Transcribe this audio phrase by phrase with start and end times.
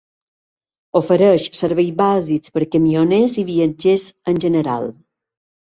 [0.99, 4.93] Ofereix serveis bàsics per camioners i viatgers en general.